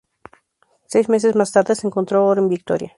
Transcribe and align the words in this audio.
Seis 0.87 1.09
meses 1.09 1.35
más 1.35 1.51
tarde, 1.51 1.75
se 1.75 1.85
encontró 1.85 2.25
oro 2.25 2.41
en 2.41 2.49
Victoria. 2.49 2.89